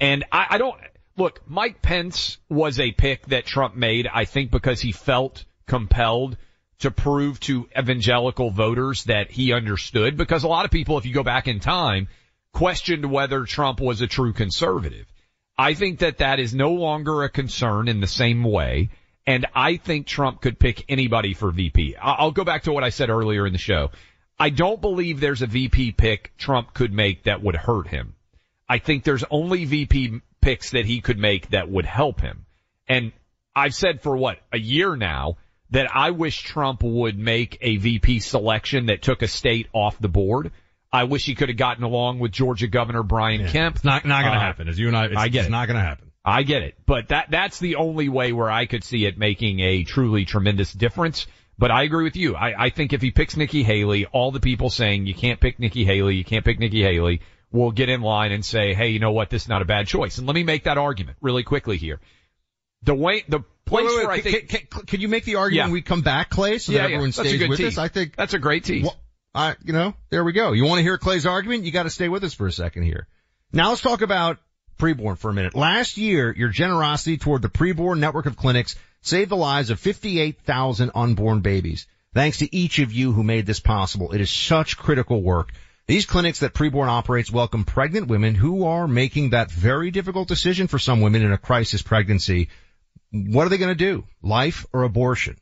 [0.00, 0.78] And I, I don't
[1.16, 1.40] look.
[1.46, 6.36] Mike Pence was a pick that Trump made, I think, because he felt compelled
[6.80, 10.16] to prove to evangelical voters that he understood.
[10.16, 12.08] Because a lot of people, if you go back in time,
[12.52, 15.06] questioned whether Trump was a true conservative.
[15.56, 18.90] I think that that is no longer a concern in the same way.
[19.26, 21.96] And I think Trump could pick anybody for VP.
[22.00, 23.90] I'll go back to what I said earlier in the show.
[24.38, 28.14] I don't believe there's a VP pick Trump could make that would hurt him.
[28.68, 32.44] I think there's only VP picks that he could make that would help him.
[32.86, 33.12] And
[33.56, 35.36] I've said for what, a year now,
[35.70, 40.08] that I wish Trump would make a VP selection that took a state off the
[40.08, 40.52] board.
[40.92, 43.76] I wish he could have gotten along with Georgia Governor Brian Kemp.
[43.76, 44.68] It's not, not going to Uh, happen.
[44.68, 45.50] As you and I, it's, I get it's it.
[45.52, 46.10] not going to happen.
[46.24, 49.58] I get it, but that that's the only way where I could see it making
[49.60, 51.26] a truly tremendous difference.
[51.58, 52.36] But I agree with you.
[52.36, 55.58] I, I think if he picks Nikki Haley, all the people saying you can't pick
[55.58, 58.98] Nikki Haley, you can't pick Nikki Haley, will get in line and say, hey, you
[58.98, 60.18] know what, this is not a bad choice.
[60.18, 62.00] And let me make that argument really quickly here.
[62.82, 64.04] The way the place Wait, wait, wait.
[64.06, 65.64] where I Can- think can, can, can you make the argument Yeah.
[65.66, 66.94] when we come back, Clay, so Yeah, that yeah.
[66.96, 67.66] everyone a stays with tease.
[67.68, 67.78] us?
[67.78, 68.84] I think that's a great tease.
[68.84, 68.96] Well,
[69.34, 70.52] I, you know, there we go.
[70.52, 71.64] You want to hear Clay's argument?
[71.64, 73.06] You got to stay with us for a second here.
[73.52, 74.38] Now let's talk about
[74.78, 75.54] preborn for a minute.
[75.54, 80.90] Last year, your generosity toward the preborn network of clinics saved the lives of 58,000
[80.94, 81.86] unborn babies.
[82.14, 84.12] Thanks to each of you who made this possible.
[84.12, 85.52] It is such critical work.
[85.88, 90.68] These clinics that preborn operates welcome pregnant women who are making that very difficult decision
[90.68, 92.50] for some women in a crisis pregnancy.
[93.10, 94.04] What are they going to do?
[94.22, 95.38] Life or abortion?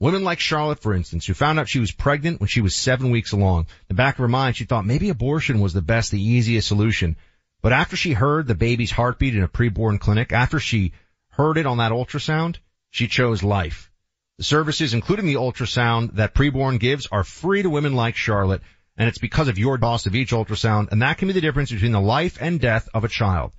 [0.00, 3.10] Women like Charlotte, for instance, who found out she was pregnant when she was seven
[3.10, 3.60] weeks along.
[3.60, 6.66] In the back of her mind, she thought maybe abortion was the best, the easiest
[6.66, 7.16] solution.
[7.62, 10.94] But after she heard the baby's heartbeat in a preborn clinic, after she
[11.30, 12.56] heard it on that ultrasound,
[12.90, 13.90] she chose life.
[14.38, 18.62] The services, including the ultrasound that preborn gives, are free to women like Charlotte,
[18.96, 21.70] and it's because of your cost of each ultrasound, and that can be the difference
[21.70, 23.52] between the life and death of a child.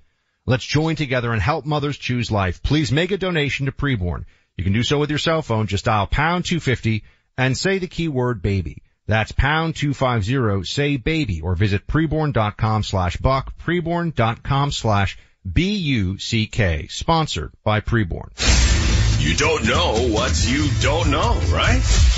[0.46, 2.62] Let's join together and help mothers choose life.
[2.62, 4.24] Please make a donation to preborn.
[4.56, 5.66] You can do so with your cell phone.
[5.66, 7.04] Just dial pound 250
[7.36, 8.82] and say the keyword baby.
[9.06, 15.18] That's pound 250, say baby, or visit preborn.com slash buck, preborn.com slash
[15.50, 16.88] B-U-C-K.
[16.88, 18.30] Sponsored by preborn.
[19.20, 22.17] You don't know what you don't know, right?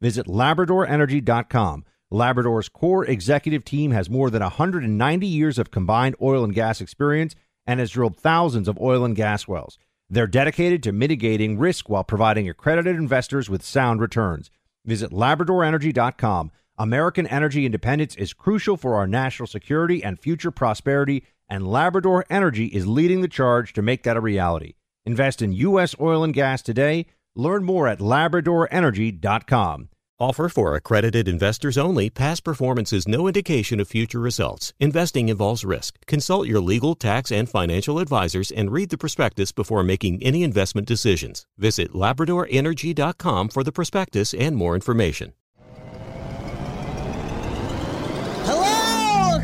[0.00, 1.84] Visit LabradorEnergy.com.
[2.10, 7.34] Labrador's core executive team has more than 190 years of combined oil and gas experience
[7.66, 9.78] and has drilled thousands of oil and gas wells.
[10.08, 14.50] They're dedicated to mitigating risk while providing accredited investors with sound returns.
[14.84, 16.52] Visit LabradorEnergy.com.
[16.78, 22.66] American energy independence is crucial for our national security and future prosperity, and Labrador Energy
[22.66, 24.74] is leading the charge to make that a reality.
[25.04, 25.96] Invest in U.S.
[26.00, 27.06] oil and gas today.
[27.36, 29.88] Learn more at LabradorEnergy.com.
[30.18, 32.08] Offer for accredited investors only.
[32.08, 34.72] Past performance is no indication of future results.
[34.80, 35.94] Investing involves risk.
[36.06, 40.88] Consult your legal, tax, and financial advisors and read the prospectus before making any investment
[40.88, 41.44] decisions.
[41.58, 45.34] Visit LabradorEnergy.com for the prospectus and more information.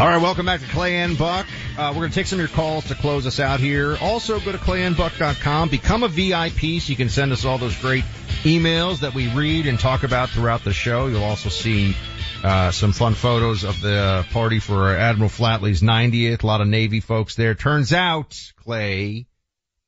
[0.00, 1.46] All right, welcome back to Clay and Buck.
[1.76, 3.98] Uh, we're going to take some of your calls to close us out here.
[4.00, 8.04] Also, go to clayandbuck.com, become a VIP so you can send us all those great
[8.42, 11.06] emails that we read and talk about throughout the show.
[11.08, 11.94] You'll also see
[12.42, 16.44] uh, some fun photos of the party for Admiral Flatley's 90th.
[16.44, 17.54] A lot of Navy folks there.
[17.54, 19.26] Turns out, Clay,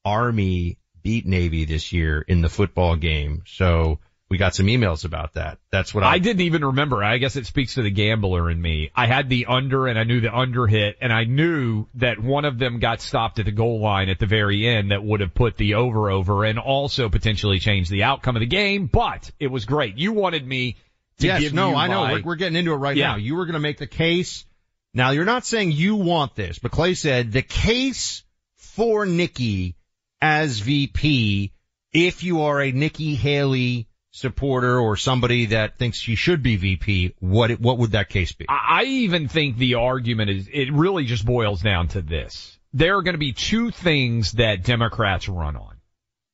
[0.04, 3.44] Army beat Navy this year in the football game.
[3.46, 3.98] So
[4.32, 5.58] we got some emails about that.
[5.70, 7.04] That's what I, I didn't even remember.
[7.04, 8.90] I guess it speaks to the gambler in me.
[8.96, 12.46] I had the under and I knew the under hit and I knew that one
[12.46, 15.34] of them got stopped at the goal line at the very end that would have
[15.34, 19.48] put the over over and also potentially changed the outcome of the game, but it
[19.48, 19.98] was great.
[19.98, 20.78] You wanted me
[21.18, 22.00] to yes, give no, I know.
[22.00, 23.08] my- We're, we're getting into it right Yeah.
[23.08, 23.16] now.
[23.16, 24.46] You were going to make the case.
[24.94, 28.24] Now you're not saying you want this, but Clay said the case
[28.56, 29.76] for Nikki
[30.22, 31.52] as VP,
[31.92, 37.14] if you are a Nikki Haley supporter or somebody that thinks she should be VP,
[37.18, 38.46] what it, what would that case be?
[38.48, 42.56] I even think the argument is, it really just boils down to this.
[42.74, 45.76] There are going to be two things that Democrats run on.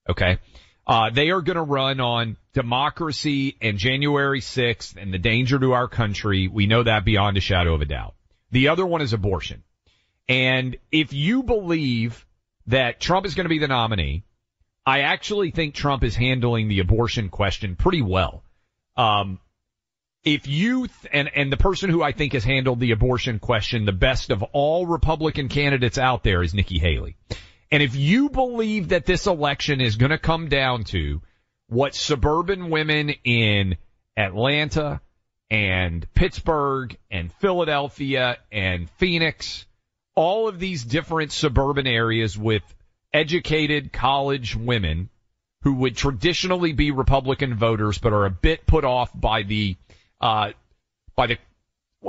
[0.08, 0.38] Okay.
[0.86, 5.72] Uh, they are going to run on democracy and January 6th and the danger to
[5.72, 6.48] our country.
[6.48, 8.14] We know that beyond a shadow of a doubt.
[8.50, 9.62] The other one is abortion.
[10.28, 12.26] And if you believe
[12.66, 14.24] that Trump is going to be the nominee,
[14.88, 18.42] I actually think Trump is handling the abortion question pretty well.
[18.96, 19.38] Um,
[20.24, 23.84] if you th- and and the person who I think has handled the abortion question
[23.84, 27.16] the best of all Republican candidates out there is Nikki Haley.
[27.70, 31.20] And if you believe that this election is going to come down to
[31.68, 33.76] what suburban women in
[34.16, 35.02] Atlanta
[35.50, 39.66] and Pittsburgh and Philadelphia and Phoenix,
[40.14, 42.62] all of these different suburban areas with
[43.12, 45.08] educated college women
[45.62, 49.76] who would traditionally be Republican voters but are a bit put off by the
[50.20, 50.52] uh
[51.16, 51.38] by the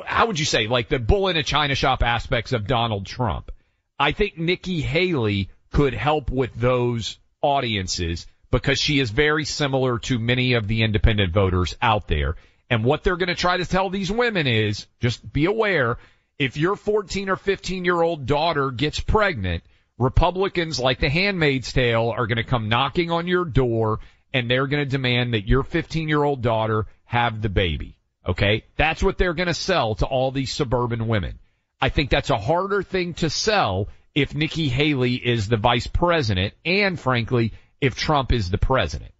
[0.05, 3.51] how would you say like the bull in a china shop aspects of Donald Trump.
[3.99, 10.19] I think Nikki Haley could help with those audiences because she is very similar to
[10.19, 12.35] many of the independent voters out there.
[12.69, 15.97] And what they're going to try to tell these women is just be aware
[16.37, 19.63] if your 14 or 15 year old daughter gets pregnant,
[19.99, 23.99] Republicans like the handmaid's tale are going to come knocking on your door
[24.33, 27.97] and they're going to demand that your 15 year old daughter have the baby.
[28.25, 28.63] Okay.
[28.77, 31.39] That's what they're going to sell to all these suburban women.
[31.81, 36.53] I think that's a harder thing to sell if Nikki Haley is the vice president
[36.65, 39.11] and frankly, if Trump is the president.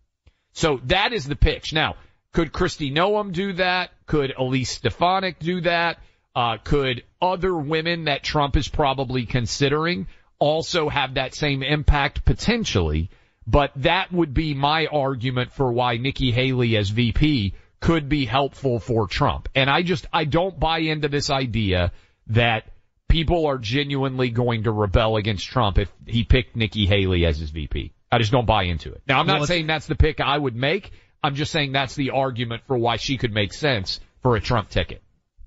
[0.53, 1.73] So that is the pitch.
[1.73, 1.95] Now,
[2.33, 3.91] could Kristi Noem do that?
[4.05, 5.99] Could Elise Stefanik do that?
[6.35, 10.07] Uh, could other women that Trump is probably considering
[10.39, 13.09] also have that same impact potentially?
[13.45, 18.79] But that would be my argument for why Nikki Haley as VP could be helpful
[18.79, 19.49] for Trump.
[19.55, 21.91] And I just, I don't buy into this idea
[22.27, 22.65] that
[23.07, 27.49] people are genuinely going to rebel against Trump if he picked Nikki Haley as his
[27.49, 27.91] VP.
[28.11, 29.01] I just don't buy into it.
[29.07, 30.91] Now I'm not it's- saying that's the pick I would make.
[31.23, 34.69] I'm just saying that's the argument for why she could make sense for a Trump
[34.69, 35.01] ticket.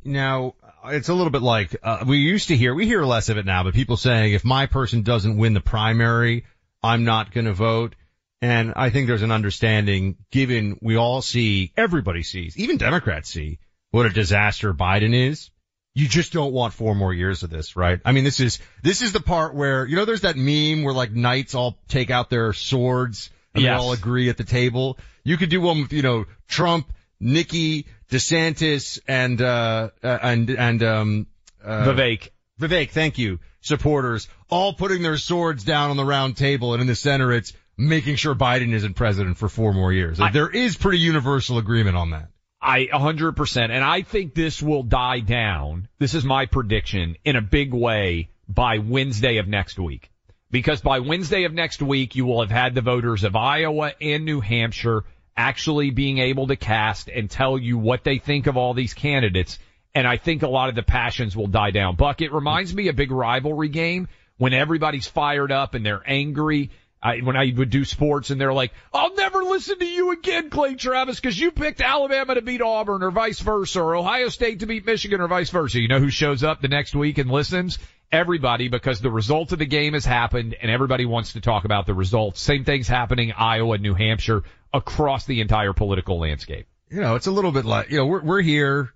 [0.05, 3.39] Now, it's a little bit like, uh, we used to hear, we hear less of
[3.39, 6.45] it now, but people saying if my person doesn't win the primary,
[6.83, 7.95] I'm not going to vote.
[8.41, 13.59] And I think there's an understanding given we all see, everybody sees, even Democrats see
[13.93, 15.51] what a disaster Biden is.
[15.95, 18.01] You just don't want four more years of this, right?
[18.05, 20.95] I mean, this is, this is the part where, you know, there's that meme where
[20.95, 23.79] like knights all take out their swords and Yes.
[23.79, 24.99] they all agree at the table.
[25.23, 26.91] You could do one with, you know, Trump,
[27.23, 31.27] Nikki, DeSantis, and, uh, uh, and, and, um,
[31.65, 32.31] uh, Vivek.
[32.61, 33.39] Vivek, thank you.
[33.61, 37.53] Supporters all putting their swords down on the round table and in the center it's
[37.79, 40.19] making sure Biden isn't president for four more years.
[40.33, 42.29] there is pretty universal agreement on that.
[42.61, 43.71] I 100%.
[43.71, 45.89] And I think this will die down.
[45.99, 50.11] This is my prediction in a big way by Wednesday of next week.
[50.51, 54.25] Because by Wednesday of next week, you will have had the voters of Iowa and
[54.25, 55.05] New Hampshire
[55.37, 59.59] actually being able to cast and tell you what they think of all these candidates.
[59.95, 61.97] And I think a lot of the passions will die down.
[61.97, 64.09] Buck, it reminds me of a big rivalry game
[64.39, 66.71] when everybody's fired up and they're angry
[67.03, 70.51] I, when I would do sports and they're like, I'll never listen to you again,
[70.51, 74.61] Clay Travis, because you picked Alabama to beat Auburn or vice versa, or Ohio State
[74.61, 75.81] to beat Michigan or vice versa.
[75.81, 77.79] You know who shows up the next week and listens?
[78.13, 81.87] Everybody, because the result of the game has happened and everybody wants to talk about
[81.87, 82.41] the results.
[82.41, 84.43] Same thing's happening Iowa, New Hampshire,
[84.73, 86.67] across the entire political landscape.
[86.91, 88.93] You know, it's a little bit like, you know, we're, we're here.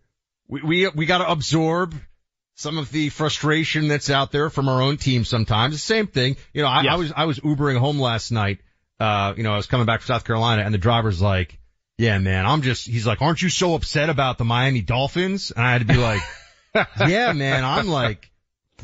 [0.48, 1.94] We, we, we got to absorb
[2.54, 5.74] some of the frustration that's out there from our own team sometimes.
[5.74, 6.36] The same thing.
[6.52, 6.92] You know, I, yes.
[6.92, 8.60] I was, I was Ubering home last night.
[8.98, 11.58] Uh, you know, I was coming back from South Carolina and the driver's like,
[11.98, 15.50] yeah, man, I'm just, he's like, aren't you so upset about the Miami Dolphins?
[15.50, 16.20] And I had to be like,
[17.08, 18.30] yeah, man, I'm like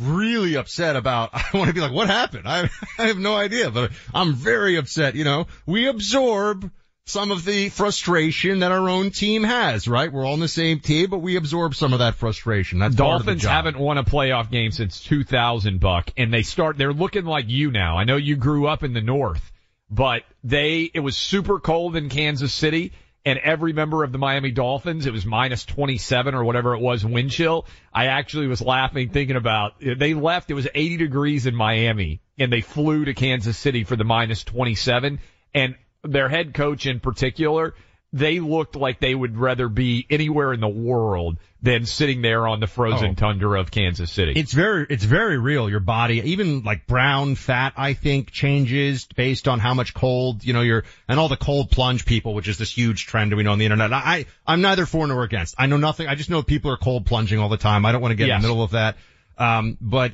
[0.01, 2.47] really upset about, I want to be like, what happened?
[2.47, 5.14] I, I have no idea, but I'm very upset.
[5.14, 6.70] You know, we absorb
[7.05, 10.12] some of the frustration that our own team has, right?
[10.12, 12.78] We're all on the same team, but we absorb some of that frustration.
[12.78, 17.24] That's Dolphins haven't won a playoff game since 2000, Buck, and they start, they're looking
[17.24, 17.98] like you now.
[17.98, 19.50] I know you grew up in the North,
[19.90, 22.92] but they, it was super cold in Kansas City
[23.24, 27.05] and every member of the Miami Dolphins, it was minus 27 or whatever it was
[27.05, 27.66] wind chill.
[27.92, 32.53] I actually was laughing thinking about, they left, it was 80 degrees in Miami and
[32.53, 35.20] they flew to Kansas City for the minus 27
[35.55, 35.74] and
[36.05, 37.74] their head coach in particular,
[38.12, 42.61] they looked like they would rather be anywhere in the world than sitting there on
[42.61, 43.14] the frozen oh.
[43.14, 44.32] tundra of Kansas City.
[44.34, 45.70] It's very, it's very real.
[45.70, 50.53] Your body, even like brown fat, I think changes based on how much cold, you
[50.53, 53.53] know, you're, and all the cold plunge people, which is this huge trend we know
[53.53, 53.92] on the internet.
[53.92, 55.55] I, I'm neither for nor against.
[55.57, 56.09] I know nothing.
[56.09, 57.86] I just know people are cold plunging all the time.
[57.86, 58.36] I don't want to get yes.
[58.36, 58.96] in the middle of that.
[59.38, 60.12] Um, but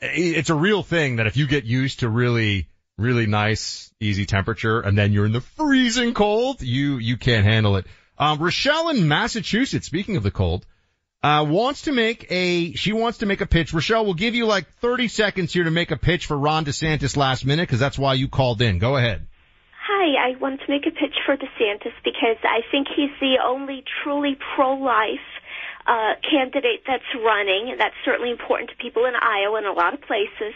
[0.00, 2.68] it's a real thing that if you get used to really,
[2.98, 7.76] really nice, easy temperature, and then you're in the freezing cold, you, you can't handle
[7.76, 7.86] it.
[8.18, 10.64] Um, Rochelle in Massachusetts, speaking of the cold,
[11.22, 13.72] uh, wants to make a, she wants to make a pitch.
[13.72, 17.16] Rochelle, we'll give you like 30 seconds here to make a pitch for Ron DeSantis
[17.16, 18.78] last minute, cause that's why you called in.
[18.78, 19.26] Go ahead.
[19.86, 23.84] Hi, I want to make a pitch for DeSantis because I think he's the only
[24.02, 25.18] truly pro-life
[25.86, 27.76] uh, candidate that's running.
[27.78, 30.54] That's certainly important to people in Iowa and a lot of places.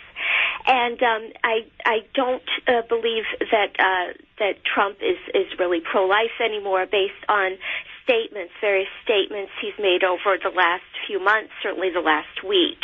[0.66, 6.06] And um, I I don't uh, believe that uh, that Trump is is really pro
[6.06, 7.58] life anymore, based on
[8.04, 12.80] statements, various statements he's made over the last few months, certainly the last week.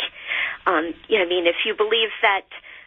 [0.67, 2.45] Um, you know, I mean, if you believe that.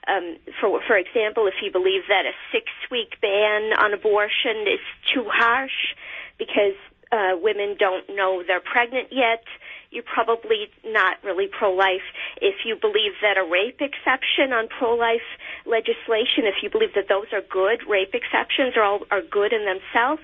[0.08, 4.80] Um, for for example, if you believe that a six week ban on abortion is
[5.12, 5.92] too harsh
[6.38, 6.72] because
[7.12, 9.44] uh, women don't know they're pregnant yet,
[9.90, 12.04] you're probably not really pro-life.
[12.40, 15.24] If you believe that a rape exception on pro-life
[15.64, 19.64] legislation, if you believe that those are good, rape exceptions are all are good in
[19.64, 20.22] themselves.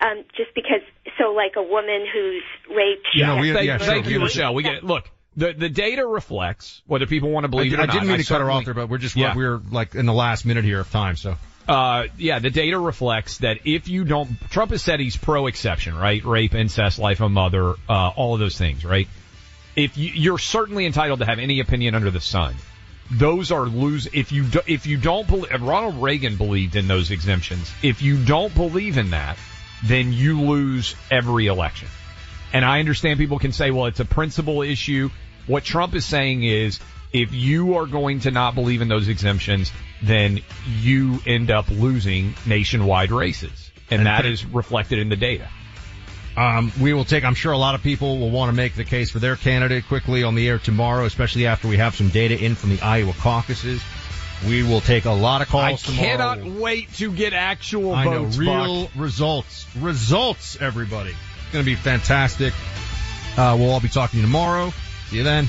[0.00, 0.82] Um, just because,
[1.16, 3.06] so like a woman who's raped.
[3.14, 4.54] Yeah, we, thank, yeah, thank sure, you, Michelle.
[4.54, 5.08] We get look.
[5.36, 8.12] The the data reflects whether people want to believe I, it or I didn't not.
[8.14, 9.34] mean to cut her off there, but we're just yeah.
[9.34, 11.36] we're like in the last minute here of time, so.
[11.70, 15.94] Uh, yeah, the data reflects that if you don't, Trump has said he's pro exception,
[15.94, 16.24] right?
[16.24, 19.06] Rape, incest, life of mother, uh, all of those things, right?
[19.76, 22.56] If you, you're certainly entitled to have any opinion under the sun.
[23.12, 27.12] Those are lose, if you, do, if you don't believe, Ronald Reagan believed in those
[27.12, 27.70] exemptions.
[27.84, 29.38] If you don't believe in that,
[29.84, 31.86] then you lose every election.
[32.52, 35.10] And I understand people can say, well, it's a principle issue.
[35.46, 36.80] What Trump is saying is,
[37.12, 40.40] if you are going to not believe in those exemptions, then
[40.80, 43.70] you end up losing nationwide races.
[43.90, 45.48] And, that is reflected in the data.
[46.36, 48.84] Um, we will take, I'm sure a lot of people will want to make the
[48.84, 52.38] case for their candidate quickly on the air tomorrow, especially after we have some data
[52.42, 53.82] in from the Iowa caucuses.
[54.46, 56.06] We will take a lot of calls I tomorrow.
[56.06, 58.38] cannot wait to get actual I votes.
[58.38, 58.92] Know, real Buck.
[58.96, 59.66] results.
[59.76, 61.10] Results, everybody.
[61.10, 62.54] It's going to be fantastic.
[63.36, 64.72] Uh, we'll all be talking tomorrow.
[65.08, 65.48] See you then.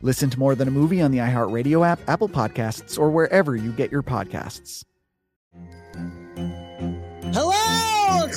[0.00, 3.72] Listen to More Than a Movie on the iHeartRadio app, Apple Podcasts, or wherever you
[3.72, 4.84] get your podcasts.